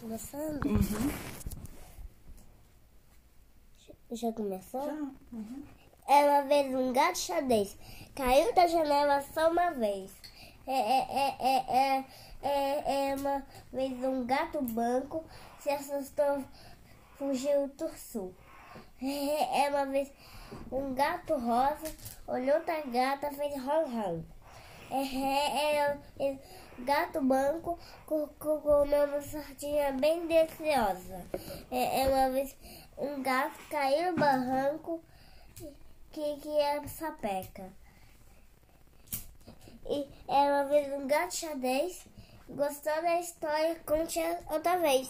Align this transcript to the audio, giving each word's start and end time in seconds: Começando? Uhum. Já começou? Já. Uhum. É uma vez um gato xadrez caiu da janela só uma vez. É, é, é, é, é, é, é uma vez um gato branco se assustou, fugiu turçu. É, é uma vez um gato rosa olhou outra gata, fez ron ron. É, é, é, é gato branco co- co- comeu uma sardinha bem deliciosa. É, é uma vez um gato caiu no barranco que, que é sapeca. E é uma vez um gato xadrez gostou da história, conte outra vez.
Começando? 0.00 0.64
Uhum. 0.64 1.10
Já 4.12 4.32
começou? 4.32 4.82
Já. 4.82 4.92
Uhum. 5.32 5.62
É 6.08 6.24
uma 6.24 6.42
vez 6.42 6.74
um 6.74 6.90
gato 6.90 7.18
xadrez 7.18 7.76
caiu 8.14 8.54
da 8.54 8.66
janela 8.66 9.22
só 9.34 9.50
uma 9.50 9.70
vez. 9.72 10.10
É, 10.66 10.72
é, 10.72 11.06
é, 11.10 11.36
é, 11.38 11.66
é, 11.68 12.04
é, 12.42 13.10
é 13.10 13.14
uma 13.14 13.46
vez 13.70 13.92
um 14.02 14.24
gato 14.24 14.62
branco 14.62 15.22
se 15.58 15.68
assustou, 15.68 16.44
fugiu 17.18 17.68
turçu. 17.76 18.34
É, 19.02 19.64
é 19.64 19.70
uma 19.70 19.86
vez 19.86 20.12
um 20.70 20.94
gato 20.94 21.34
rosa 21.34 21.94
olhou 22.26 22.56
outra 22.56 22.82
gata, 22.82 23.30
fez 23.30 23.54
ron 23.62 23.84
ron. 23.86 24.22
É, 24.90 25.02
é, 25.02 25.98
é, 26.18 26.26
é 26.26 26.38
gato 26.84 27.20
branco 27.20 27.78
co- 28.06 28.28
co- 28.38 28.60
comeu 28.60 29.04
uma 29.04 29.20
sardinha 29.22 29.92
bem 29.92 30.26
deliciosa. 30.26 31.24
É, 31.70 32.02
é 32.02 32.08
uma 32.08 32.30
vez 32.30 32.56
um 32.98 33.22
gato 33.22 33.58
caiu 33.70 34.12
no 34.12 34.18
barranco 34.18 35.02
que, 36.12 36.36
que 36.36 36.48
é 36.58 36.86
sapeca. 36.88 37.64
E 39.88 40.06
é 40.28 40.52
uma 40.52 40.64
vez 40.64 40.92
um 40.92 41.06
gato 41.06 41.34
xadrez 41.34 42.04
gostou 42.48 43.00
da 43.02 43.20
história, 43.20 43.76
conte 43.86 44.18
outra 44.50 44.76
vez. 44.78 45.08